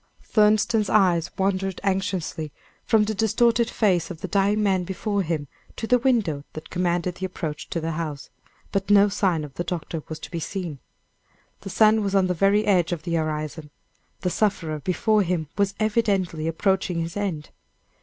[0.23, 2.51] Thurston's eyes wandered anxiously
[2.83, 7.13] from the distorted face of the dying man before him, to the window that commanded
[7.13, 8.31] the approach to the house.
[8.71, 10.79] But no sign of the doctor was to be seen.
[11.59, 13.69] The sun was on the very edge of the horizon.
[14.21, 17.51] The sufferer before him was evidently approaching his end.